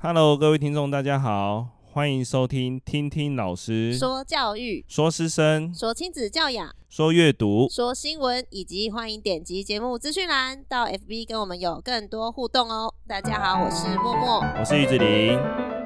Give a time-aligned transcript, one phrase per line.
[0.00, 12.94] Hello，各位听众，大家好，欢迎收听听听老师说教育、说师生、说亲子教养、说阅读、说新闻，以及欢迎点击节目资讯栏到 FB 跟我们有更多互动哦。
[13.08, 15.77] 大家好，我是默默，我是玉子陵。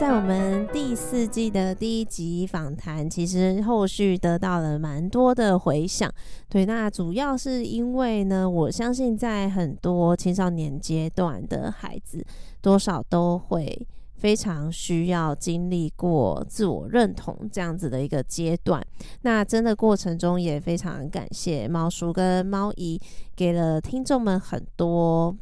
[0.00, 6.10] 在我们第四季的第一集访谈，其实后续得到了蛮多的回响。
[6.48, 12.24] 对，那主要是因为呢，我相信在很多青少年阶段的孩子，
[12.62, 18.82] 多少都会非常需要经历过自我认同这样子的一个阶段。
[19.20, 22.98] 那真的过程中也非常感谢猫叔跟猫姨
[23.36, 25.36] 给了听众们很多。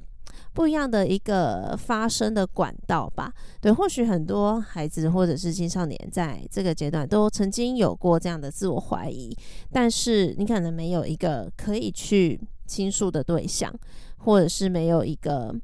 [0.59, 9.33] 不一样的一个发声的管道吧，对，或许很多孩子或者是青少年在这个阶段都曾经有过这样的自我怀疑，
[9.71, 13.73] 但是你可能没有一个可以去倾诉的对象，
[14.17, 15.55] 或者是没有一个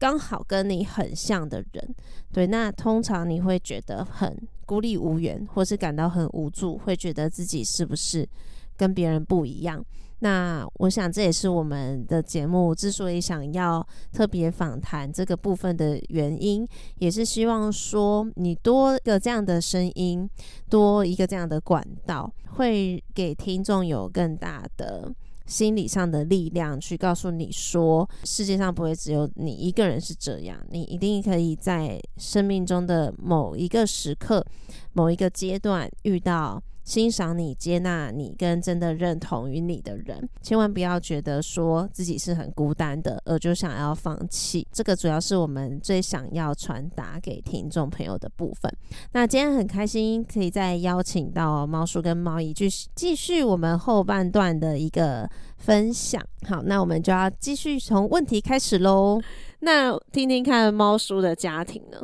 [0.00, 1.94] 刚好跟你很像的人，
[2.32, 4.36] 对，那通常你会觉得很
[4.66, 8.28] 孤立无援，或是感到很无助，会觉得自己是不是
[8.76, 9.84] 跟别人不一样。
[10.20, 16.64] 那我想这也是我们的节目之所以想要特别访谈这个部分的原因，
[16.98, 20.30] 也是希望说你多个这样的声音，
[20.70, 25.12] 多一个这样的管道，会给听众有更大的
[25.44, 34.46] 心理上的力量，去告诉你说，世界上不会只有你一个人是这样，你一定可以在生命中的某一个时刻、
[34.92, 36.62] 某一个阶段遇到。
[36.84, 44.66] 欣赏你、接纳你跟真的认同于你的人，千万不要觉得说自己是很孤单的，而就想要放弃。
[44.72, 48.72] 这个主要是我们最想要传达给听众朋友的部分。
[49.12, 56.22] 那今天很开心可以再邀请到猫叔跟猫姨继续继续我们后半段的一个分享。
[56.48, 59.20] 好，那我们就要继续从问题开始喽。
[59.60, 61.98] 那听听看猫叔的家庭呢？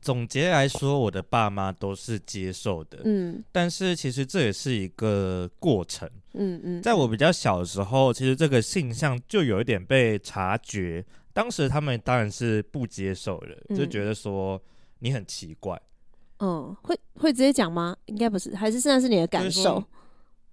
[0.00, 14.60] 总结来说，我的爸妈都是接受的，嗯，但是其实这也是一个过程，嗯嗯，在我比较小的时候，其实这个现象就有一点被察觉，当时他们当然是不接受的，就觉得说
[15.00, 15.80] 你很奇怪，
[16.38, 17.96] 嗯，会会直接讲吗？
[18.06, 19.82] 应该不是，还是现在是你的感受？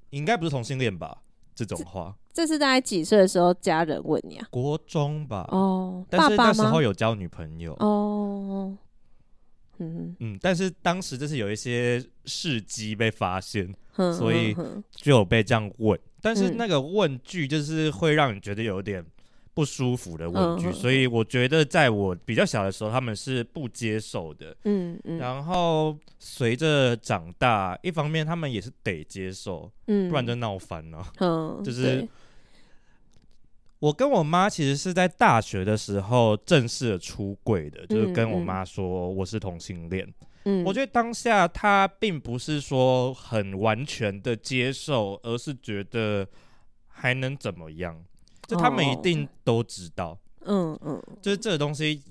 [0.09, 1.21] 应该不是同性恋吧？
[1.53, 4.47] 这种话，这，这是大概几岁的时候家人问你啊？
[4.49, 8.75] 国中吧，哦，但是那时候有交女朋友，哦。
[9.79, 13.73] 嗯嗯，但是当时就是有一些事迹被发现，
[14.17, 14.55] 所以
[14.91, 15.99] 就有被这样问。
[16.21, 19.05] 但是那个问句就是会让你觉得有点
[19.53, 24.55] 不舒服的问句，所以我觉得在我比较小的时候，他们是不接受的。
[24.63, 25.17] 嗯嗯。
[25.17, 31.05] 然后随着长大，一方面他们也是得接受，嗯，不然就闹翻了。
[31.19, 32.07] 嗯，就是。
[33.85, 40.11] 我跟我妈其实是在大学的时候正式的出柜的，嗯、就是跟我妈说我是同性恋。
[40.45, 46.27] 嗯，我觉得当下她并不是说很完全的接受，而是觉得
[46.87, 48.03] 还能怎么样？
[48.47, 50.17] 就他们一定都知道。
[50.45, 52.01] 嗯嗯，就是这个东西，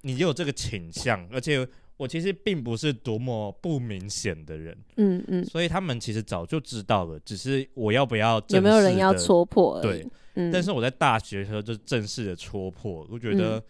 [0.00, 1.64] 你有这个倾向，而且
[1.98, 4.76] 我其实并不是多么不明显的人。
[4.96, 9.80] 嗯嗯，所以他们其实早就知道了，只是我要不要有没有人要戳破？
[9.80, 10.04] 对。
[10.34, 13.62] 嗯、但是我在大学的时候就正式的戳破，我觉得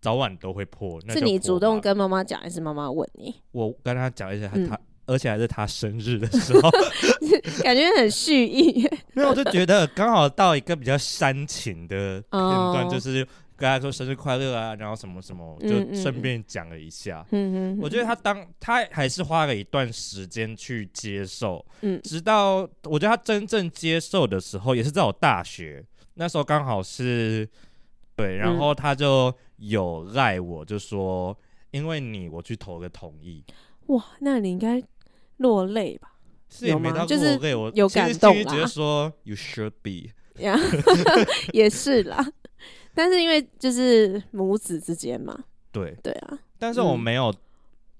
[0.00, 1.00] 早晚都会破。
[1.08, 3.34] 是你主动跟妈妈讲，还是妈妈问你？
[3.52, 6.70] 我跟她讲一下，她，而且还是她生日的时候，
[7.64, 8.82] 感觉很蓄意。
[9.14, 13.26] 因为我就觉得刚好到一个比较煽情的片段，就是。
[13.60, 17.24] 跟他说生日快乐啊，然后什么什么，就顺便讲了一下。
[17.30, 25.84] 嗯嗯，我觉得他当他还是花了一段时间去接受，嗯，直到我觉得他真正接受的时候，也是在我大学
[26.14, 27.46] 那时候，刚好是
[28.16, 31.36] 对，然后他就有赖我，就说
[31.70, 33.44] 因为你我去投个同意。
[33.88, 34.82] 哇，那你应该
[35.36, 36.12] 落泪吧？
[36.48, 38.44] 是也没到落泪，就是我有感动啦。
[38.44, 40.10] 觉得说 you should be，
[41.52, 42.26] 也是啦。
[42.94, 45.38] 但是因为就是母子之间嘛，
[45.70, 46.38] 对对啊。
[46.58, 47.36] 但是我没有，嗯、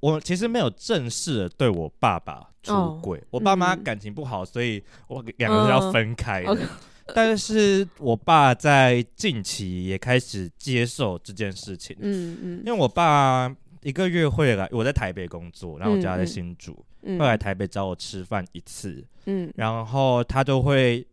[0.00, 3.18] 我其实没有正式的对我爸爸出轨。
[3.18, 6.44] 哦、我爸妈感情不好，嗯、所以我两个是要分开
[7.14, 11.96] 但是我爸在近期也开始接受这件事情。
[12.00, 12.62] 嗯嗯。
[12.66, 16.72] 因为我爸一个月会来，我在台北工作，然后我家在新竹，
[17.02, 19.04] 嗯嗯、会来台北找我吃饭一次。
[19.26, 19.52] 嗯。
[19.56, 21.06] 然后他就会。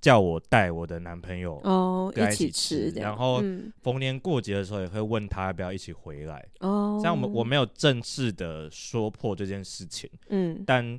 [0.00, 3.42] 叫我带我的男朋友哦一起吃，然后
[3.82, 7.00] 逢年过节的时候也会问他要不要一起回来哦。
[7.02, 10.98] 像我们我没有正式的说破这件事情，嗯，但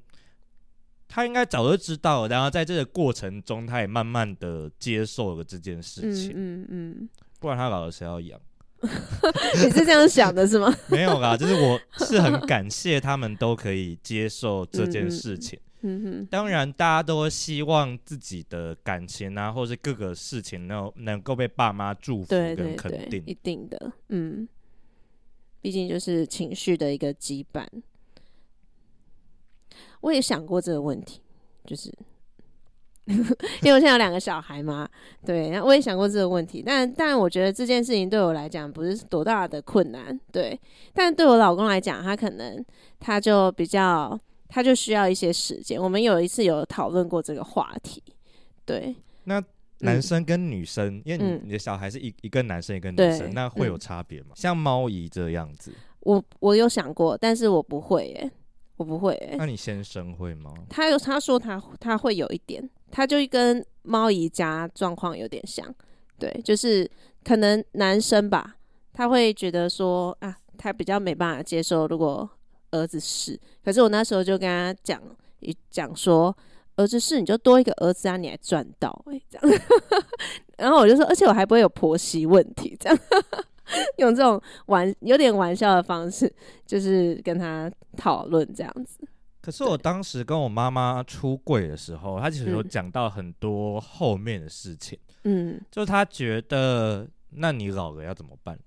[1.07, 7.09] 他应该早就知道，然后在这个过程中，他也慢慢的接受了这件事情，嗯嗯，
[7.39, 8.39] 不然他老了谁要养？
[8.83, 10.73] 你是这样想的是吗？
[10.91, 15.57] 没有啦，就是我是很感谢他们都可以接受这件事情。
[15.57, 15.69] 嗯
[16.01, 23.91] 哼，当然大家都希望自己的感情啊，或是各个事情能能够被爸妈祝福跟肯定，对对对，一定的。
[24.07, 24.47] 嗯，
[25.59, 27.67] 毕竟就是情绪的一个羁绊。
[29.99, 31.19] 我也想过这个问题，
[31.65, 31.93] 就是
[33.07, 33.17] 因
[33.65, 34.87] 为我现在有两个小孩嘛，
[35.25, 40.57] 对，然后我也想过这个问题，但但我觉得这件事情对我来讲不是多大的困难，对，
[40.93, 42.63] 但对我老公来讲，他可能
[43.01, 44.17] 他就比较。
[44.53, 45.81] 他就需要一些时间。
[45.81, 48.03] 我们有一次有讨论过这个话题，
[48.63, 48.95] 对。
[49.23, 49.43] 那
[49.79, 54.27] 男生跟女生，嗯、因为你你的小孩是一一个男生一个女生，那会有差别吗？
[54.29, 58.31] 嗯、像猫姨这样子，我我有想过，但是我不会耶，
[58.77, 59.33] 我不会耶。
[59.39, 60.53] 那你先生会吗？
[60.69, 65.73] 他有他说他他会有一点，他就跟猫姨家状况有点像，
[66.19, 66.87] 对，就是
[67.23, 68.57] 可能男生吧，
[68.93, 72.29] 他会觉得说啊，他比较没办法接受如果。
[72.73, 75.01] 儿子是，可是我那时候就跟他讲
[75.39, 76.35] 一讲说，
[76.75, 79.61] 儿子是你就多一个儿子啊，你还赚到哎、欸，这样。
[80.57, 82.99] 然后我就说，而且我还不会有婆媳问题，这样
[83.97, 86.33] 用这种玩有点玩笑的方式，
[86.65, 89.07] 就是跟他讨论这样子。
[89.41, 98.57] 可是我当时跟我妈妈出柜的时候，她其实有讲到很多后面的事情，嗯，就她觉得，那你老了要怎么办？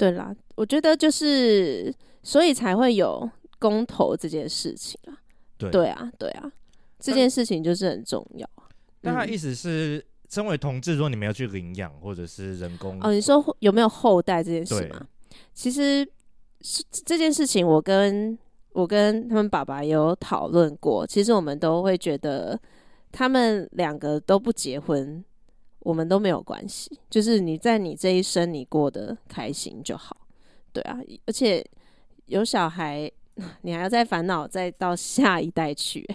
[0.00, 1.94] 对啦，我觉得就是。
[2.22, 3.26] 所以才会有
[3.58, 5.16] 公投这件事情啊，
[5.56, 6.52] 对对啊，对啊，
[6.98, 8.46] 这件事情就是很重要。
[9.00, 15.00] 但他意思是，身为同志，如果你没有去领养或者是人工哦，你说有没有后代这件事吗？
[15.54, 16.06] 其实
[16.60, 18.38] 是这件事情，我跟
[18.72, 21.06] 我跟他们爸爸有讨论过。
[21.06, 22.60] 其实我们都会觉得，
[23.10, 25.24] 他们两个都不结婚，
[25.80, 26.98] 我们都没有关系。
[27.10, 30.16] 就是你在你这一生，你过得开心就好。
[30.72, 31.64] 对啊，而且。
[32.30, 33.10] 有小孩，
[33.62, 36.08] 你还要再烦恼，再到下一代去，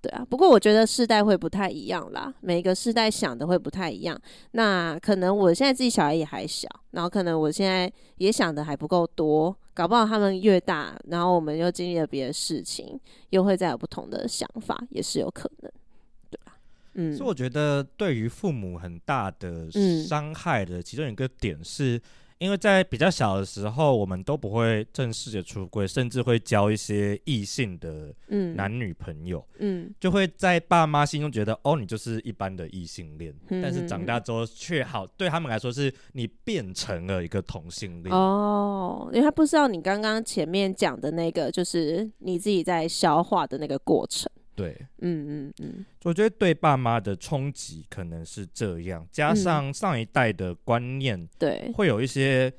[0.00, 0.26] 对啊。
[0.28, 4.20] 不过我觉得世代会不太一样啦，每个世代想的会不太一样。
[4.50, 12.98] 那可能我现在自己小孩也还小，然后可能我现在也想的还不够多，搞不好他们越大，然后我们又经历了别的事情，
[13.30, 15.70] 又会再有不同的想法，也是有可能，
[16.94, 19.70] 嗯，所以我觉得对于父母很大的
[20.06, 22.00] 伤害的其中一个点是。
[22.38, 28.12] 因为在比较小的时候，我们都不会正式的出柜，甚至会交一些异性的
[28.54, 38.14] 男女朋友，嗯，就会在爸妈心中觉得，哦，你就是一般的异性恋，嗯，但是长大之后却好，对他们来说是你变成了一个同性恋。
[38.14, 44.30] 哦，因为他不知道你刚刚前面讲的那个，就是你自己在消化的那个过程。
[44.56, 52.52] 对，嗯嗯嗯，我觉得对爸妈的冲击可能是这样，加上上一代的观念，对，会有一些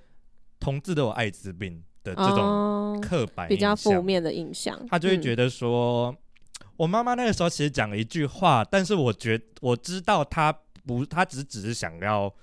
[0.60, 10.52] 同志都有艾滋病的这种刻板比较负面的印象，他就会觉得说，嗯、我妈妈那个时候其实讲了一句话，但是我觉我知道她
[10.86, 12.34] 不，她只只是想要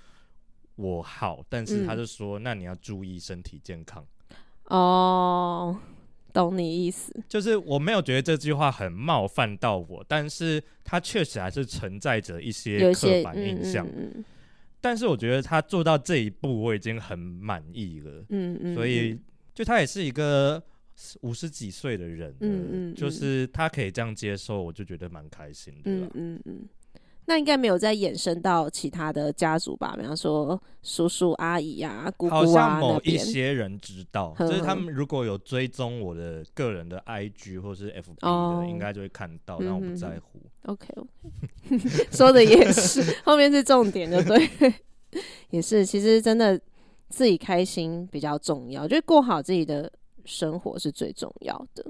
[0.77, 4.03] 我好，但是她就说，嗯、那你要注意身体健康。
[4.65, 5.77] 哦。
[6.33, 13.87] 懂你意思，就是我没有觉得这句话很冒犯到我，但是它确实还是存在着一些刻板印象。
[13.87, 14.25] 嗯嗯嗯、
[14.81, 18.25] 但是我觉得他做到这一步，我已经很满意了。
[18.31, 19.19] 嗯嗯，所以
[19.55, 20.63] 就他也是一个
[21.21, 25.91] 五十几岁的人，嗯嗯，就是他可以这样接受，我就觉得蛮开心的。
[25.91, 26.69] 嗯嗯嗯。
[27.27, 29.95] 那应该没有再衍生到其他的家族吧？
[29.97, 40.41] 比方说叔叔阿姨、啊、姑姑啊，好像某一些人知道，就是他们如果有追踪我的个人的 IG 或是 FB 的，哦、应该就会看到，但我不在乎。
[40.65, 41.79] OK OK，
[42.11, 44.49] 说的也是， 后面是重点，就对，
[45.51, 45.85] 也是。
[45.87, 46.61] 其实真的
[47.09, 49.91] 自己开心比较重要，就是过好自己的
[50.25, 51.85] 生活是最重要的。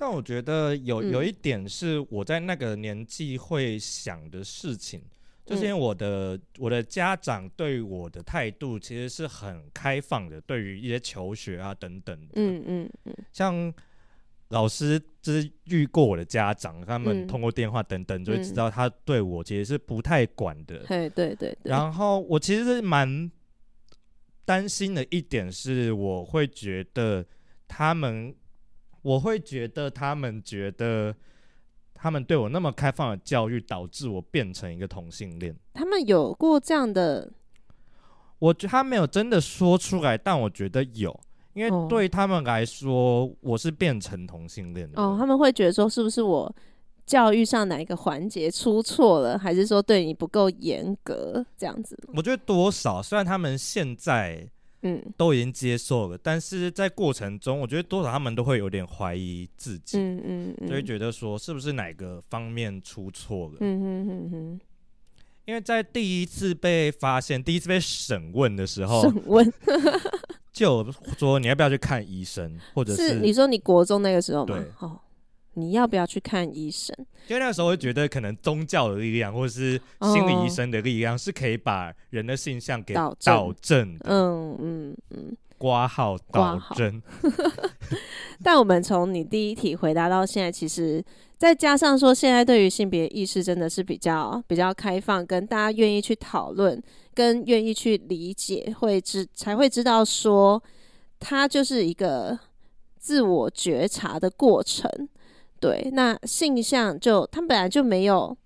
[0.00, 5.10] 但我觉得有有一点是我在那个年纪会想的事情，嗯、
[5.44, 13.74] 就是因为我的我的家长对我的态度其实是很开放的，对于一些求学啊等等的，嗯嗯嗯，像
[14.50, 21.58] 老师就是遇过我的家长，他们通过电话等等，就会知道他对我其实是不太管的，对对对。
[21.64, 23.28] 然后我其实是蛮
[24.44, 27.26] 担心的一点是，我会觉得
[27.66, 28.32] 他们。
[29.02, 31.14] 我会觉得他们觉得
[31.94, 35.54] 他们对我那么开放的教育，导致我变成一个同性恋。
[35.74, 37.32] 他们有过这样的，
[38.38, 41.18] 我觉得他没有真的说出来，但我觉得有，
[41.54, 45.00] 因为对他们来说，我是变成同性恋的。
[45.00, 46.54] 哦，他们会觉得说，是不是我
[47.04, 51.98] 教育上哪一个环节出错了，还是说对你不够严格这样子？
[52.14, 54.48] 我觉得多少，虽然他们现在
[54.82, 63.56] 嗯都已经接受了，嗯、但是在过程中，我觉得多少他们都会有点怀疑自己，嗯嗯，嗯就会觉得说是不是哪个方面出错了？
[63.60, 64.60] 嗯哼哼哼。
[65.46, 69.52] 因为在第一次被发现、第一次被审问的时候，审问
[70.52, 74.54] 就说你要不要去看医生，或者是，是你说你国中那个时候吗？
[74.54, 75.00] 对哦，
[75.58, 76.94] 你要不要去看医生？
[77.26, 83.14] 因为那个时候会觉得可能宗教的力量，或者是心理医生的力量，是可以把人的性向给导
[83.60, 84.06] 正的。
[84.08, 87.02] 嗯嗯嗯，挂号导正。
[88.42, 91.04] 但我们从你第一题回答到现在，其实。
[91.38, 96.82] 再加上说，现在对于性别意识真的是比较比较开放，跟大家愿意去讨论，
[97.14, 100.60] 跟愿意去理解，会知才会知道说，
[101.20, 102.36] 它就是一个
[102.98, 104.90] 自我觉察的过程。
[105.60, 108.36] 对，那性向就它本来就没有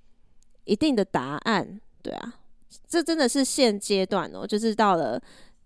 [0.64, 2.40] 一定的答案，对啊，
[2.88, 5.20] 这真的是现阶段哦，就是到了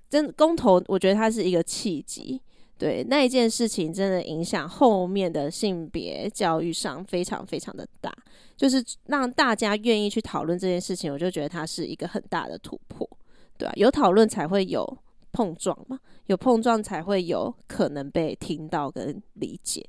[0.08, 2.40] 真公投，我觉得它是一个契机。
[2.78, 8.14] 对，那一件事情真的影响后面的性别教育上非常非常的大，
[8.54, 13.08] 就是让大家愿意去讨论这件事情，我就觉得它是一个很大的突破，
[13.56, 14.86] 对啊，有讨论才会有
[15.32, 19.88] 碰撞嘛，有碰撞才会有可能被听到跟理解，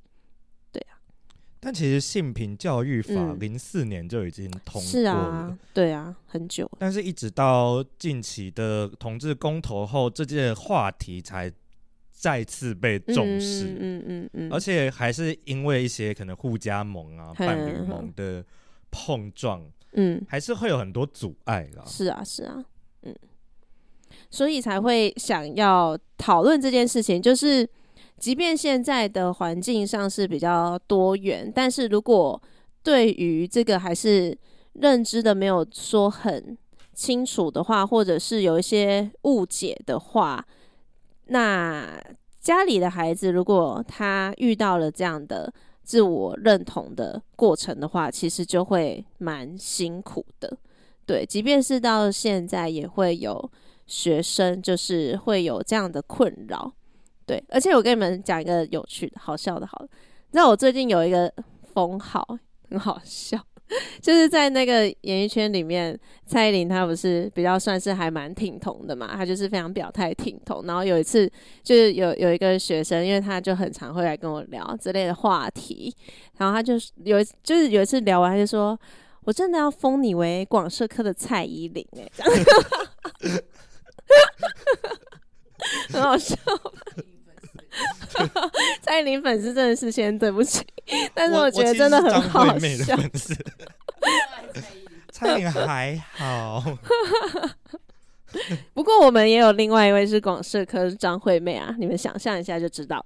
[1.68, 6.66] 但其实性平教育法零四年就已经通过了，是啊，对啊，很久。
[6.80, 11.52] 但是一直到近期的同志公投后，这件话题才。
[12.20, 18.44] 再次被重视，嗯嗯嗯，而且还是因为一些可能互加盟啊、嗯、伴侣盟的
[18.90, 21.84] 碰撞，嗯，还是会有很多阻碍啦。
[21.86, 22.66] 是啊，是啊，
[23.04, 23.16] 嗯，
[24.32, 27.22] 所以才会想要讨论这件事情。
[27.22, 27.70] 就是，
[28.20, 32.42] 即便现在的环境上是比较多元，但是如果
[32.84, 34.38] 对于这个还是
[34.74, 36.58] 认知的没有说很
[36.94, 40.46] 清楚的话，或者是有一些误解的话。
[41.28, 42.02] 那
[42.40, 50.58] 家里的孩子，如果他遇到了这样的自我认同的过程的话，其实就会蛮辛苦的。
[51.06, 53.52] 对，即便是到现在，也会有
[53.86, 56.74] 学生就是会有这样的困扰。
[57.28, 61.32] 对，而且我跟你们讲一个有趣的、好笑的，好了，你知道我最近有一个
[61.74, 62.26] 封号，
[62.70, 63.38] 很好笑。
[64.02, 70.64] 就是在那个演艺圈里面，蔡依林她不是比较算是还蛮挺同的嘛，她就是非常表态挺同。
[70.66, 71.30] 然后有一次，
[71.64, 75.94] 就是有有一个学生，因为他就很常会来跟我聊之类的话题，
[76.38, 78.80] 然后他就有就是有一次聊完，他就说
[79.26, 82.06] ：“我真的要封你为广社科的蔡依林。”哎，
[85.90, 86.38] 很好笑。
[88.82, 90.66] 蔡依林粉丝真的是先对不起，
[91.14, 92.96] 但是我觉得真的很好笑。
[95.12, 96.64] 蔡依林还好，
[98.74, 103.04] 不过我们也有另外一位是广社科张惠妹啊，你们想象一下就知道。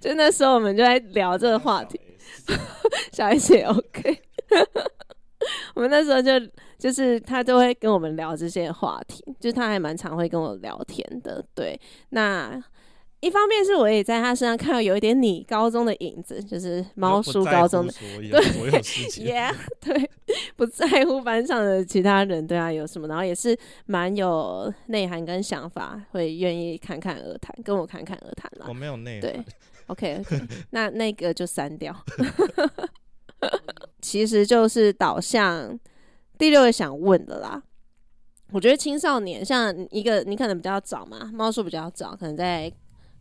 [0.00, 2.00] 就那时候我们就在聊这个话题，
[3.12, 4.22] 小 S 也 OK。
[5.74, 6.32] 我们那时候就
[6.78, 11.44] 就是他都会跟我们聊这些话题，就是他还蛮常会跟我聊天的。
[11.54, 12.62] 对，那。
[13.20, 18.40] 一方面是我也在他身上看到有一点你高中的影子，就是猫叔高中的，对
[19.24, 20.08] ，yeah, 对，
[20.54, 28.66] 不在乎班上的其他人对他有什么，然后也是蛮有内涵跟想法，会愿意侃侃而谈，跟我侃侃而谈啦。
[28.68, 29.44] 我没有内涵，对
[29.88, 31.92] ，OK，, okay 那那个就删掉。
[34.00, 35.76] 其实就是导向
[36.38, 37.60] 第六个想问的啦。
[38.52, 42.72] 我觉得青少年像一个你可能比较早嘛，猫叔比较早，可能在。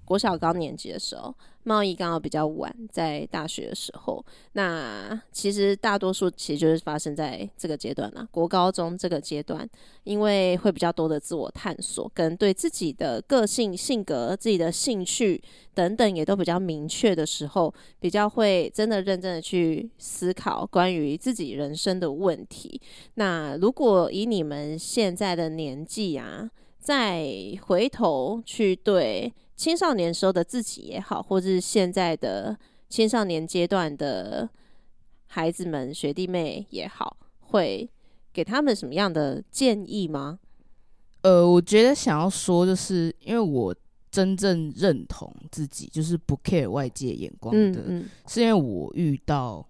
[0.07, 8.25] 国小高年级的时候，贸易刚好比较晚，在大学的时候，那其实大多数其实就是发生在这个阶段啦。
[8.31, 9.69] 国高中这个阶段，
[10.05, 22.79] 因为会比较多的自我探索，跟对自己的个性、性格、自己的兴趣等等也都比较明确的时候，比较会真的认真的去思考关于自己人生的问题。
[23.15, 26.49] 那如果以你们现在的年纪啊，
[26.79, 27.27] 再
[27.61, 29.33] 回头去对。
[29.57, 32.55] 青少年时候的自己也好，或者是现在的
[32.87, 34.47] 青少年阶段的
[35.25, 37.89] 孩子们、学弟妹也好，会
[38.31, 40.37] 给他们什么样的建议吗？
[41.23, 43.75] 呃，我觉得想要说，就是因为我
[44.11, 49.67] 真正认同自己，就是不 care 外界眼光的，嗯嗯、是因为我遇到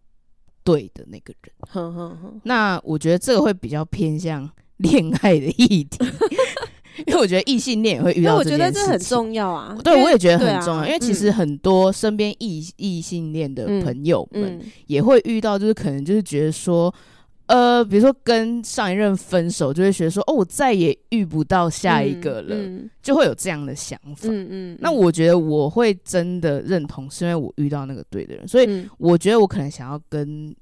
[0.66, 1.54] 对的那个人。
[1.62, 5.98] 呵呵呵，那我觉得这个会比较偏向恋爱的议题。
[7.06, 8.66] 因为我觉得异性恋也会遇到这件事情。
[8.66, 9.78] 我觉得这很重要啊。
[9.84, 16.94] 对，我也觉得很重要，因为其实很多身边异异性恋的朋友们也会遇到，就是可能就是觉得说。
[17.48, 24.28] 呃，比如说跟上一任分手，就会觉得说，哦，我再也遇不到下一个了，嗯嗯、就会有这样的想法。
[24.30, 30.54] 嗯嗯、那我觉得我会真的认同，是因为我遇到那个对的人，所以我觉得我可能想要跟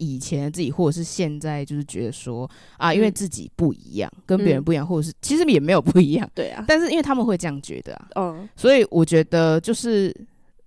[0.00, 6.64] 以前的自己，或者是现在，就是觉得说啊，因为自己不一样，跟别人不一样，或者是其实也没有不一样，对啊。
[6.66, 10.12] 但是因为他们会这样觉得啊，嗯，所以我觉得就是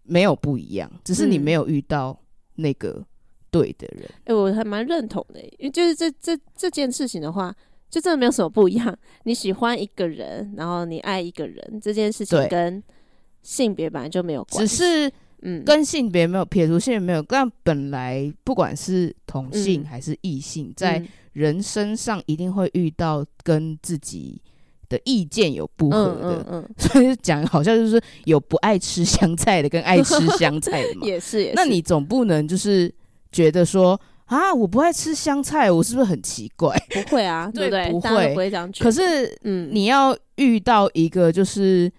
[0.03, 2.17] 没有不一样，只是你没有遇到
[2.55, 3.05] 那个。
[3.53, 7.55] 对的人，哎、欸，我还蛮认同的，因为就是这这这件事情的话，
[7.87, 8.97] 就真的没有什么不一样。
[9.25, 12.81] 你喜欢一个人，然后你爱一个人，这件事情跟
[13.43, 15.11] 性别本来就没有关系，只是
[15.43, 24.41] 嗯，跟性别没有撇除性别没有，但本来不管是同性还是异性，嗯、在人身上一定会遇到跟自己
[24.89, 32.93] 的意见有不合的，嗯嗯嗯、 所以讲好像就是有不爱吃香菜的跟爱吃香菜的嘛， 也是，也是，那你总不能就是。
[33.33, 36.71] 觉得说啊，我不爱吃香菜，我是不是很奇怪？
[36.91, 37.89] 不会啊， 对不对？
[37.89, 38.71] 不会，不会这样。
[38.79, 41.91] 可是，嗯，你要遇到一个就是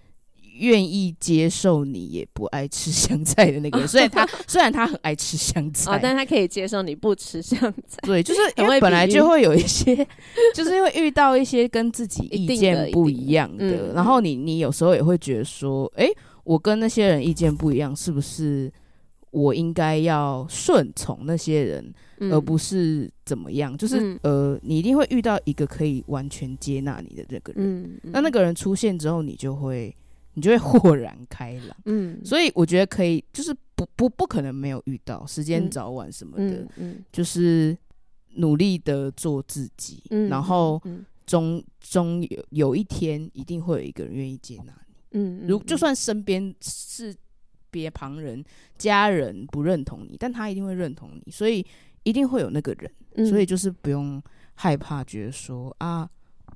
[0.57, 7.99] 愿意接受你也不爱吃 香菜的那个人， 所以他虽然他很爱吃香菜，哦，但他可以接受你不吃香菜。
[8.03, 9.95] 对，就是因为本来就会有一些，
[10.53, 16.07] 就是因为遇到一些跟自己意见不一样的，的然后你你有时候也会觉得说，哎，
[16.43, 18.71] 我跟那些人意见不一样，是不是？
[19.31, 23.77] 我应该要顺从那些人，嗯、而不是怎么样。
[23.77, 27.61] 就是、嗯、呃，你一定会遇到一个可以完全接纳你的那个人。
[27.61, 29.93] 嗯嗯、那那个人出现之后，你就会
[30.35, 31.75] 你就会豁然开朗。
[31.85, 37.75] 嗯，所以我觉得可以，就是不不不可能没有遇到，时间早晚什么的，嗯嗯、就是
[38.35, 40.79] 努力的做自己，嗯、然后
[41.25, 44.95] 终终有有一天一定会有一个人愿意接纳你。
[45.19, 47.15] 嗯，如就算身边是。
[47.71, 48.41] 别旁人、
[48.77, 51.65] 家人不认同你，但他一定会认同你，所以
[52.03, 54.23] 一定会有那个人，嗯、所以就是不用
[54.53, 56.09] 害怕，觉得说啊，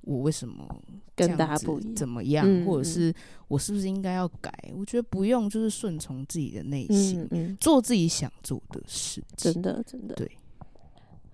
[0.10, 0.68] 我为什么
[1.16, 1.96] 跟大家不一样？
[1.96, 2.44] 怎么样？
[2.48, 3.14] 嗯、或者是
[3.48, 4.52] 我是不是应该要改？
[4.76, 9.54] 我觉得不用，就是顺从自己的内心，做自己想做的事情。
[9.54, 10.32] 真的，真的，对，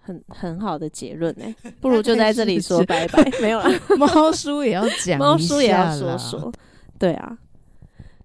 [0.02, 3.24] 很很好的结论哎， 不如就在这里说拜拜。
[3.42, 6.52] 没有了， 猫叔也要讲，猫叔也要说说，
[7.00, 7.38] 对啊。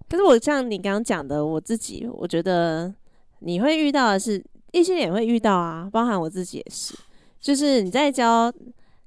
[0.09, 2.93] 可是我像你刚刚讲的，我自己我觉得
[3.39, 6.93] 你会遇到的是异性恋也会遇到啊，包含我自己也是。
[7.39, 8.53] 就是你在交，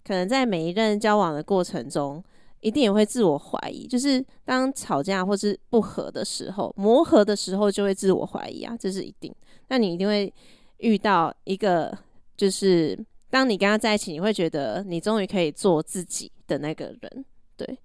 [0.05, 2.23] 可能在每一任交往的过程中，
[2.61, 3.87] 一定也会自我怀疑。
[3.87, 9.35] 就是当吵架或是不和的时候，磨合的时候，就会自我怀疑啊，这是一定。
[9.69, 10.33] 那你一定会
[10.79, 11.97] 遇到一个，
[12.37, 12.99] 就是
[13.31, 17.25] 当你跟他在一起，你会觉得你终于可以做自己的那个人，
[17.57, 17.79] 对。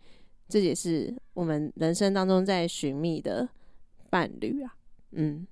[0.51, 3.47] 这也是我们人生当中在寻觅的
[4.09, 4.73] 伴侣啊，
[5.11, 5.45] 嗯，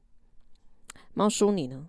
[1.14, 1.88] 猫叔你呢？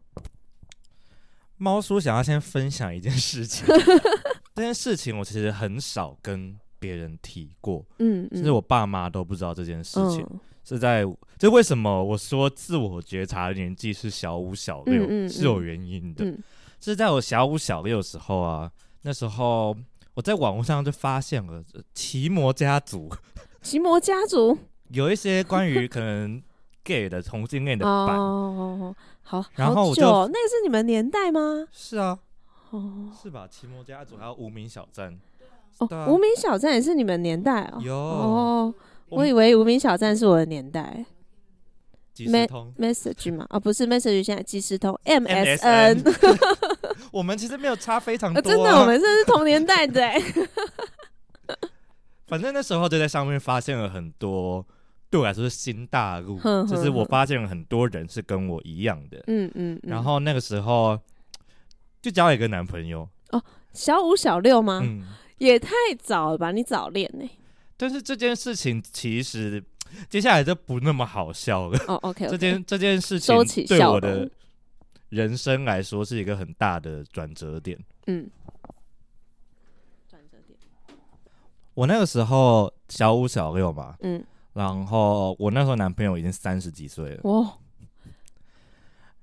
[1.56, 3.64] 猫叔想要先分享一件事情，
[4.58, 10.20] 这件事情我其实很少跟别人提过，嗯，甚至我爸妈都不知道这件事情。
[10.30, 11.04] 嗯、是在
[11.38, 16.42] 这为什么我说自我觉察的年纪是小五小六，是有原因的，嗯、
[16.80, 18.70] 是在我小五小六的时候啊，
[19.02, 19.76] 那时候。
[20.14, 21.62] 我在网络上就发现了
[21.94, 23.08] 奇摩家族，
[23.62, 26.42] 奇摩家族有一些关于可能
[26.82, 28.92] gay 的同性恋的版哦，
[29.22, 31.68] 好，然后我就那个是你们年代吗？
[31.70, 32.18] 是啊，
[32.70, 33.46] 哦，是吧？
[33.50, 35.18] 奇摩家族还有无名小站，
[35.78, 37.94] 哦，无名小站也是你们年代哦，有。
[37.94, 38.74] 哦，
[39.08, 41.04] 我以为无名小站是我的年代。
[42.48, 42.74] 通。
[42.76, 46.02] message 嘛，啊，不是 message，现在即时通 MSN，
[47.12, 50.02] 我们其实没有差非常多，真的，我们这是同年代的。
[52.26, 54.66] 反正那时候就在上面发现了很多，
[55.08, 60.98] 对我来说是新大陆，就是我发现了很多人是跟我一样的，嗯嗯，然后那个时候
[62.00, 64.80] 就交了一个男朋友，哦，小五小六吗？
[64.82, 65.04] 嗯，
[65.38, 67.28] 也太早了吧，你早恋呢？
[67.76, 69.64] 但是这件事情其实。
[70.10, 71.78] 接下来就不那么好笑了。
[71.88, 73.34] 哦，OK， 这件这件事情
[73.66, 74.30] 对我的
[75.08, 77.82] 人生来说是一个很大的转折点。
[78.06, 78.28] 嗯，
[80.06, 80.58] 转折点。
[81.72, 87.20] 我那个时候小五小六嘛，嗯，然后我那时候男朋友已经三十几岁了。
[87.22, 87.54] 哇。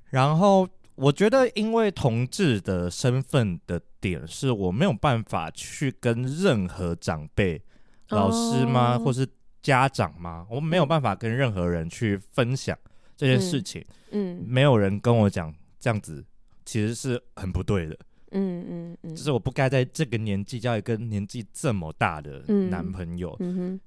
[0.09, 7.61] 然后我觉得，因为同志的身份的点，是我没有办法去跟任何长辈、
[8.09, 9.27] 老师吗，或是。
[9.65, 10.45] 家长吗？
[10.47, 12.77] 我没有办法跟任何人去分享
[13.17, 13.83] 这件事情。
[14.11, 16.23] 嗯，嗯，没有人跟我讲这样子
[16.63, 17.97] 其实是很不对的。
[18.33, 23.35] 嗯嗯嗯，就是我不该在这个年纪交一个年纪这么大的男朋友。
[23.39, 23.81] 嗯哼，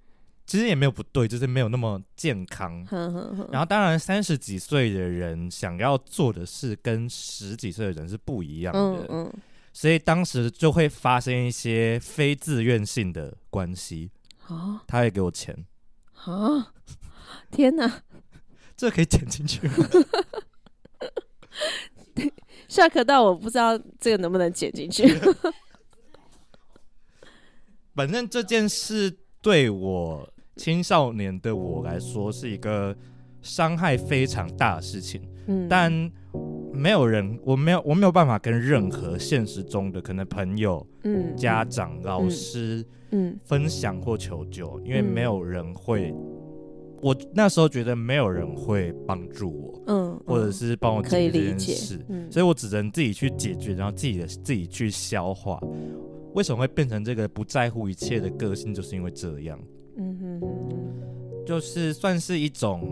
[0.49, 2.83] 其实也没有不对，就是没有那么健康。
[2.87, 8.81] 呵呵呵，然后，当然三十几岁的人想要做的事跟十几岁的人是不一样的。
[8.81, 9.33] 嗯嗯，
[9.75, 14.11] 所以当时就会发生一些非自愿性的关系。
[14.47, 15.55] 啊，他会给我钱。
[16.15, 16.73] 啊，
[17.51, 18.03] 天哪！
[18.75, 19.75] 这可以剪进去吗？
[22.69, 25.07] 下课到我不知道这个能不能剪进去。
[27.95, 32.95] 反正这件事对我青少年的我来说是一个
[33.41, 35.23] 伤害非常大的事情。
[35.47, 35.91] 嗯，但
[36.73, 46.13] 没有人，我没有，我没有办法跟任何现实中的可能朋友、嗯，家长、老师，嗯，分享或求救，因为没有人会。
[47.01, 55.61] 我那时候觉得没有人会帮助我，嗯，或者是帮我解决这件事，嗯，所以我只能自己去解决，然后自己的自己去消化。
[56.35, 59.57] 为什么会变成这个不在乎一切的个性，就是因为这样，
[61.49, 62.83] 就是算是一种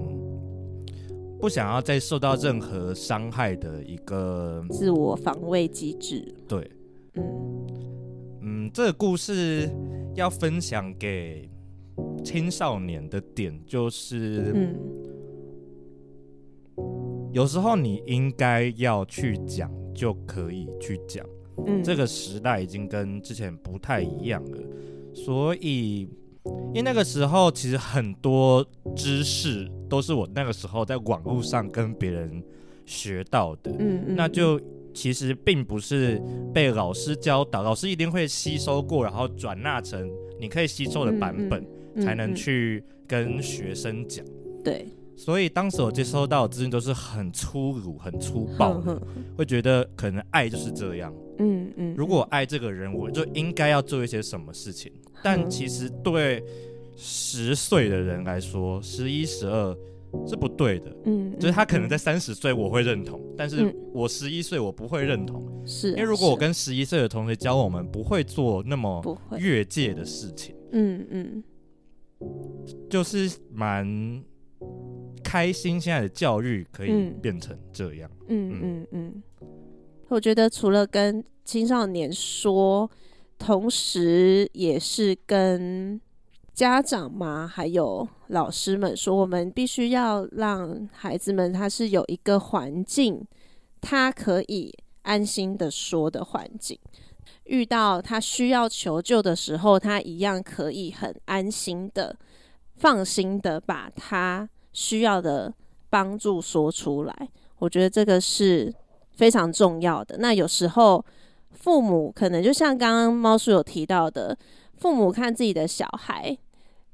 [1.38, 6.34] 不想要再受到任何伤害的一个自我防卫机制。
[6.48, 6.70] 对，
[7.16, 7.66] 嗯
[8.40, 9.68] 嗯，这个故事
[10.14, 11.46] 要分享给。
[12.22, 14.74] 青少年的点就是，嗯，
[17.32, 21.24] 有时候你应该要去讲，就可以去讲。
[21.66, 24.58] 嗯，这个时代已经跟之前不太一样了，
[25.14, 26.08] 所以，
[26.68, 32.42] 因为那个时候其实很多知识都是我那个时候在网络上跟别人
[32.84, 33.70] 学到的。
[33.78, 34.60] 嗯嗯，那就
[34.92, 36.20] 其实并不是
[36.52, 41.62] 被老师教导，老师一定会吸收过，然后转纳成你可以吸收的版本。
[41.62, 49.00] 嗯嗯才能去跟学生讲、嗯，对，所以当时我接收到的资讯都是很粗鲁、很粗暴的，
[49.36, 54.92] 会觉得可能爱就是这样，嗯嗯，如果我爱这个人，我就应该要做一些什么事情。
[55.22, 56.44] 但其实对
[56.94, 59.76] 十岁的人来说，十一、十二
[60.26, 71.44] 是不对的，嗯，就是他可能在三十岁我会认同，但是我十一岁我不会认同，是因为如果我跟十一岁的同学交往，我们不会做那么越界的事情，嗯嗯。
[72.88, 73.86] 就是蛮
[75.26, 78.08] 开心，现在的教育可以变成这样。
[78.28, 79.48] 嗯嗯嗯，嗯，
[80.06, 82.88] 我觉得除了跟青少年说，
[83.36, 86.00] 同时也是跟
[86.54, 93.26] 家长嘛，还有老师们说，我们必须要让孩子们他是有一个环境，
[93.80, 96.78] 他可以安心的说的环境。
[97.46, 102.16] 遇到他需要求救的时候，他一样可以很安心的、
[102.76, 105.50] 放心的把他需要的
[105.88, 107.28] 帮助说出来。
[107.58, 108.70] 我觉得这个是
[109.12, 110.18] 非常重要的。
[110.18, 111.02] 那有时候
[111.50, 114.36] 父母可能就像刚刚猫叔有提到的，
[114.76, 116.36] 父母看自己的小孩，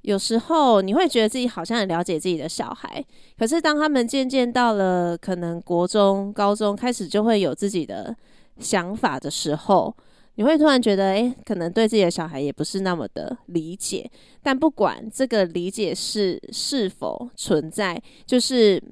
[0.03, 3.05] 有时候你会觉得自己好像很了解自己的小孩，
[3.37, 8.17] 可是当他们渐渐到了可能国中、高中，开始就会有自己的
[8.59, 9.93] 想法的时候。
[10.37, 14.11] 你会突然觉得，诶，可能对自己的小孩也不是那么的理解。
[14.43, 18.83] 但不管这个理解是是否存在，就是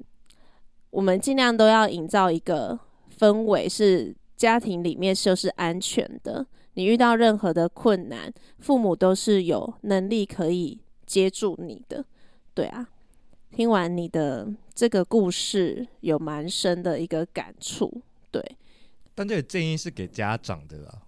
[0.91, 2.79] 我们尽量都要营造一个
[3.17, 6.45] 氛围，是家庭里面就是安全的。
[6.75, 12.05] 你遇到任何的困难，父母都是有能力可以接住你的。
[12.53, 12.87] 对啊，
[13.51, 18.01] 听完你的这个故事，有蛮深的一个感触。
[18.29, 18.41] 对，
[19.15, 21.01] 但这个建议是给家长的啦。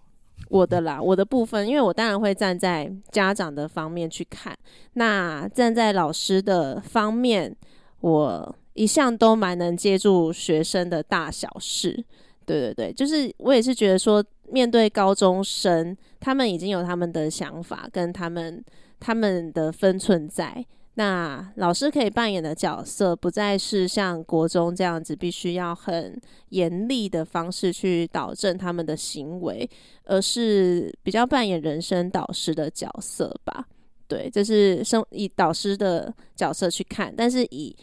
[0.54, 4.56] 我的啦，我的部分，因为我当然会站在家长的方面去看。
[4.94, 7.56] 那站在老师的方面，
[8.02, 12.06] 我一向都蛮能接住学生的大小事。
[12.46, 18.64] 对对对，就是我也是觉得说，面对高中生，他们已经有他们的想法跟他们
[19.00, 20.64] 他们的分寸在。
[20.96, 29.68] 那老师可以扮演的角色，不再是像国中这样子，必须要很严厉的方式去导正他们的行为，
[30.04, 33.66] 而是比较扮演人生导师的角色吧。
[34.08, 37.76] 对，这是生以导师的角色去看，但是以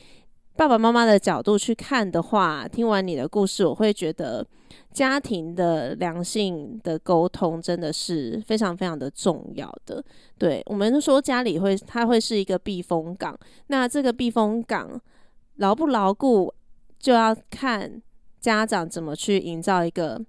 [0.54, 4.46] 爸爸妈妈的角度去看的话，听完你的故事，我会觉得。
[4.92, 10.04] 家庭的良性的沟通真的是非常非常的重要的。
[10.36, 13.38] 对，我们说家里会，它会是一个避风港。
[13.68, 15.00] 那这个避风港
[15.56, 16.52] 牢不牢固，
[16.98, 18.02] 就要看
[18.40, 20.20] 家长怎么去营造一个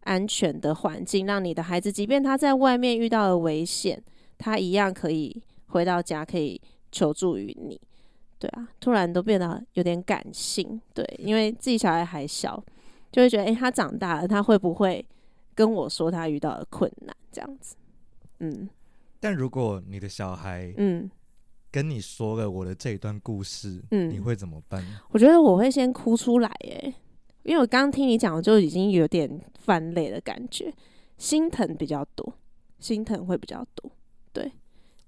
[0.00, 4.02] 安全的环境，让你的孩子，即便他在外面遇到了危险，
[4.38, 6.60] 他一样可以回到家，可以
[6.92, 7.80] 求助于你。
[8.38, 10.80] 对啊，突然都变得有点感性。
[10.94, 12.62] 对，因为自己小孩还小。
[13.10, 15.04] 就会觉得，诶、欸，他长大了，他会不会
[15.54, 17.76] 跟我说他遇到的困难，这样子。
[18.38, 18.68] 嗯，
[19.18, 21.10] 但如果你的小孩，嗯，
[21.70, 24.84] 跟你说了我的这一段故事，嗯，你会怎么办？
[25.10, 26.94] 我觉得我会先哭出来，哎，
[27.42, 30.72] 因为我刚刚听你讲，就已经有点泛泪的感觉，
[31.18, 32.32] 心疼比较多，
[32.78, 33.90] 心疼会比较多，
[34.32, 34.50] 对，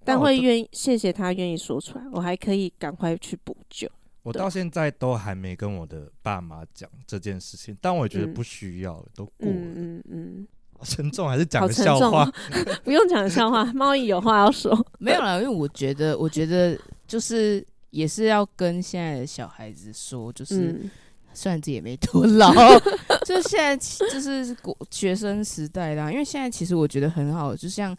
[0.05, 3.89] 但会愿意谢谢他愿意说出来，我还可以赶快去补救。
[4.23, 9.55] 我到现在都还没跟我的爸妈讲这件事情，但我也觉得不需要，嗯、都过了。
[9.55, 10.47] 嗯嗯，嗯
[10.85, 12.25] 沉重还是讲个笑话？
[12.25, 12.33] 哦、
[12.85, 14.75] 不用讲笑话，猫姨有话要说。
[14.99, 20.91] 没有啦，因为我觉得，我觉得就是也是要跟现在的小孩子说，就是、嗯、
[21.33, 22.53] 虽然自己也没多老，
[23.27, 24.57] 就是现在就是
[24.91, 26.11] 学生时代啦。
[26.11, 27.97] 因为现在其实我觉得很好，就像。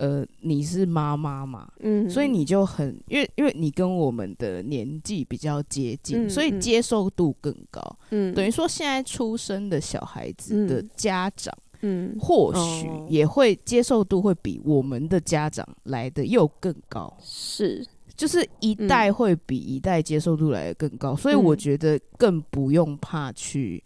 [0.00, 1.70] 呃，你是妈妈嘛？
[1.80, 7.82] 嗯，所以你就很，因为因为你跟我们的年纪比较接近，嗯，所以接受度更高。
[8.08, 17.14] 嗯，等于说现在出生的小孩子的家长，嗯，或许也会接受度会比我们的家长来的又更高。
[17.22, 17.86] 是，
[18.16, 23.84] 就是一代会比一代接受度来的更高，所以我觉得更不用怕去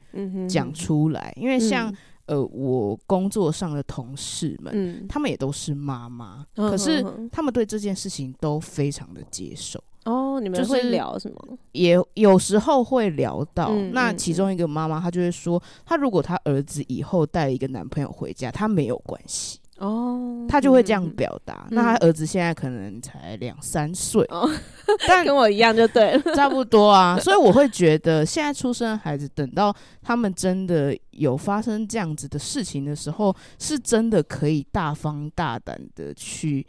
[0.49, 1.93] 讲出来，因为像。
[2.27, 9.83] 呃，我工作上的同事们，嗯、他们也都是妈妈，嗯、可是他们对这件事情都非常的接受。
[10.05, 11.59] 哦，你们会聊什么？
[11.73, 13.69] 也有时候会聊到。
[13.71, 19.59] 嗯、那其中一个妈妈，她就会说，她如果她儿子以后带一个男朋友回家，她没有关系。
[19.79, 21.67] 哦，他就会这样表达。
[21.71, 24.49] 嗯、那他儿子现在可能才两三岁，哦、
[25.09, 27.19] 但 跟我一样就对了，差不多啊。
[27.19, 36.65] 所以我会觉得，现在出生的孩子，等到他们真的有发生这样子的事情的时候，是真的可以大方大胆的去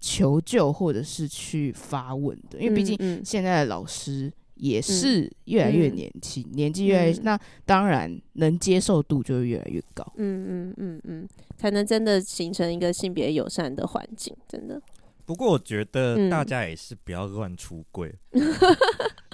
[0.00, 2.58] 求救，或者是去发问的。
[2.58, 4.32] 因为毕竟现在的老师。
[4.56, 10.04] 也是越来越年轻，嗯、年纪越来越，嗯、那当然能接受度就会越来越高。
[10.16, 14.80] 嗯嗯嗯嗯，才能真的形成一个性别友善的环境，真的。
[15.24, 18.14] 不过我觉得大家也是不要乱出柜。
[18.32, 18.42] 嗯、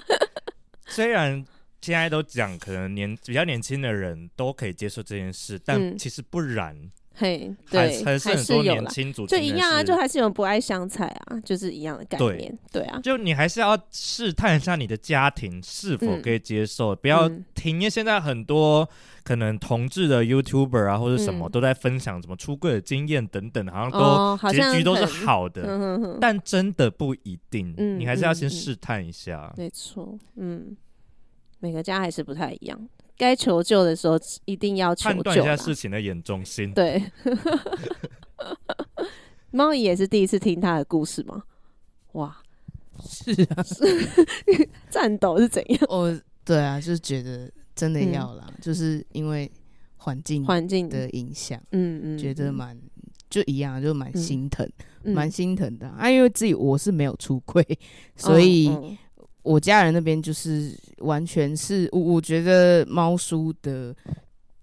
[0.87, 1.43] 虽然
[1.81, 6.91] 现在都讲，可能年比较年轻的人都可以接受这件事，但其实不然。
[7.15, 18.87] 嘿，对，还是很多年轻族就一样啊，就还是有人不爱香菜啊，就是一样的概念，对，对啊，就你还是要试探一下你的家庭是否可以接受，嗯、不要听，因为现在很多
[19.23, 30.75] 可能同志的 YouTuber 啊，或者什么、嗯、都在分享什么出柜的经验等等，好像都结局都是好的，哦、但真的不一定，嗯、你还是要先试探一下，没错，嗯，
[31.63, 32.89] 每个家还是不太一样。
[33.15, 35.15] 该求救的时候，一定要求救。
[35.15, 36.73] 判断一下事情的严重性。
[36.73, 37.01] 对，
[39.49, 41.41] 猫姨也是第一次听他的故事吗？
[42.13, 42.37] 哇，
[43.05, 43.63] 是啊，
[44.91, 45.79] 颤抖是怎样？
[45.87, 49.49] 哦，对啊，就是觉得真的要啦，嗯、就是因为
[49.95, 52.77] 环境环境的影响，嗯嗯，觉得蛮
[53.29, 54.69] 就一样，就蛮心疼，
[55.01, 56.11] 蛮、嗯、心疼的啊。
[56.11, 57.65] 因为自己我是没有出柜，
[58.17, 58.67] 所以。
[58.67, 58.97] 哦哦
[59.43, 63.95] 我家人那边就是完全是，我我觉得猫叔的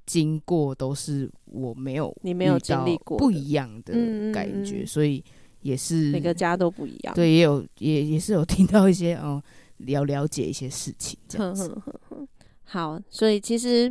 [0.06, 3.92] 经过都是我没有你没有经历过不一样的
[4.32, 5.22] 感觉，嗯嗯嗯，所以
[5.60, 7.14] 也是每个家都不一样。
[7.14, 9.42] 对，也有也也是有听到一些哦，
[9.76, 11.68] 了了解一些事情这样子。
[11.68, 12.28] 呵呵呵
[12.64, 13.88] 好，所以其实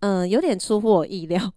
[0.00, 1.52] 嗯、呃，有点出乎我意料。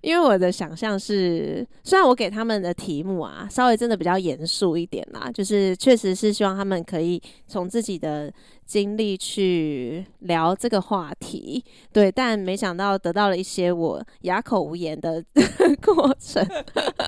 [0.00, 8.32] 因为我的想象是，虽然我给他们的题目啊，稍微真的比较严肃一点啦，就是确实是希望他们可以从自己的
[8.66, 15.24] 经历去聊这个话题，对，但没想到得到了一些我哑口无言的
[15.82, 16.44] 过程，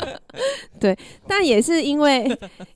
[0.78, 0.96] 对，
[1.26, 2.26] 但也是因为，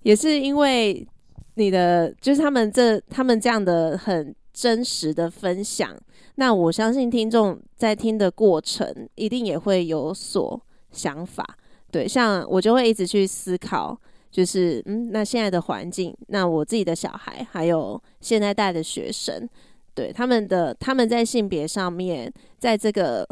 [0.03, 1.07] 也是因为
[1.55, 5.95] 你的，就是他们这他们这样的很真实的分享。
[6.37, 10.59] 那我相信听众在听的过程，一定也会有所
[10.91, 11.45] 想法，
[11.91, 13.99] 对，像我就会一直去思考，
[14.31, 19.47] 就是嗯，那现在的环境，那我自己的小孩，还有现在带的学生，
[19.95, 23.29] 对他们的他们在性别上面，在这个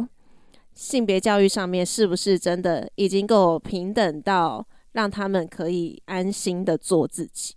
[0.74, 7.54] 性别教育上面，是不是真的已经够平等到让他们可以安心的做自己？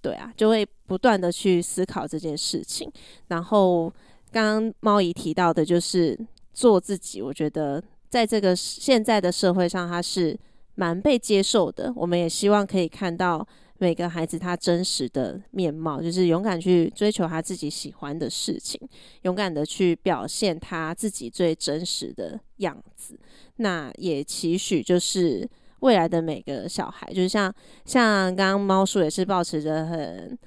[0.00, 2.90] 对啊，就会不断的去思考这件事情，
[3.28, 3.92] 然后。
[4.30, 6.14] 刚刚猫姨提到的，就是
[6.52, 7.22] 做自己。
[7.22, 10.38] 我觉得在这个现在的社会上，他是
[10.74, 11.90] 蛮被接受的。
[11.96, 18.78] 我们也希望可以看到每个孩子他真实的面貌，就是勇敢去追求他自己喜欢的事情，
[19.22, 23.18] 勇敢的去表现他自己最真实的样子。
[23.56, 25.48] 那也期许就是
[25.80, 27.52] 未来的每个小孩，就是像
[27.84, 30.38] 像刚刚猫叔也是保持着很。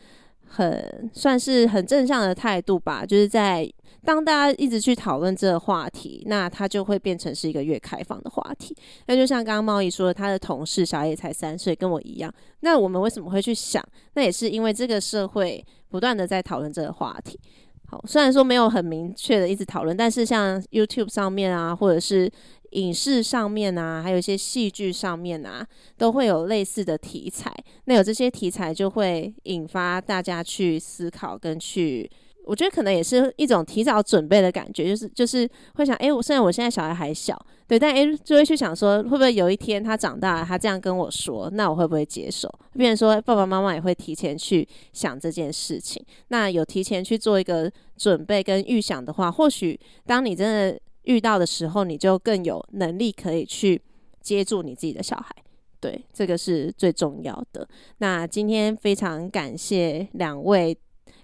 [0.54, 3.66] 很算是很正向的态度吧，就是在
[4.04, 8.76] 当大家一直去讨论这个话题，那它就会变成是一个越开放的话题。
[9.06, 12.30] 那就像刚刚猫姨说的，他的同事小野才三岁，跟我一样。
[12.60, 13.82] 那我们为什么会去想？
[14.16, 17.40] 那也是因为这个社会不断的在讨论这个话题。
[17.88, 22.30] 好，虽然说没有很明确的一直讨论，但是像 YouTube 上面啊，或者是
[22.72, 25.66] 影视上面啊，还有一些戏剧上面啊，
[25.98, 27.54] 都会有类似的题材。
[27.86, 32.10] 那有这些题材，就会引发大家去思考跟去，
[32.46, 42.50] 我觉得可能也是一种提早准备的感觉，就是就是会想，诶，我虽然我现在小孩还小，对，但诶，就会去想说，会不会有一天他长大了，他这样跟我说，那我会不会接受？
[42.74, 46.02] 变成说，爸爸妈妈也会提前去想这件事情。
[46.30, 50.80] 那有提前去做一个准备跟预想的话，或许当你真的。
[51.04, 53.82] 遇到的时候，你就更有能力可以去
[54.20, 55.36] 接住你自己的小孩，
[55.80, 57.68] 对，这个是最重要的。
[57.98, 60.78] 那今天非常感谢两位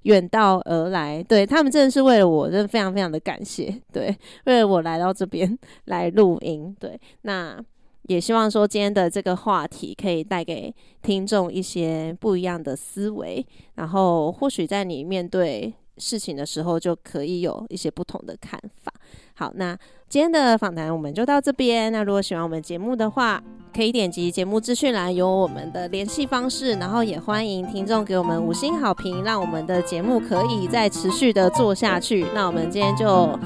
[0.03, 7.63] 远道而来，对，他们真的是为了我，真的非常非常的感谢，对，为了我来到这边来录音，对，那
[8.03, 18.93] 也希望说今天的这个话题可以带给听众一些不一样的思维，然后或许在你面对事情的时候，就可以有一些不同的看法。
[19.37, 19.77] 好，那
[20.09, 21.91] 今天的访谈我们就到这边。
[21.91, 23.39] 那如果喜欢我们节目的话，
[23.71, 32.25] 可以点击节目资讯栏有我们的联系方式，然后也欢迎听众给我们五星好评，让我们的节目可以再持续的做下去。
[32.33, 33.37] 那我们今天就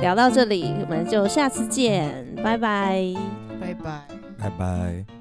[0.00, 2.12] 聊到这里，我们就下次见，
[2.42, 3.14] 拜拜，
[3.60, 4.00] 拜拜，
[4.36, 5.19] 拜拜。